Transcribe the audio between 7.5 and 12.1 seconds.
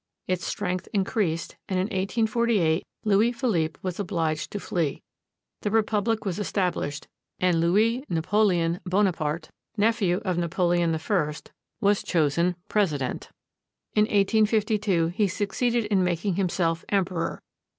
Louis Napoleon Bonaparte, nephew of Napo leon I, was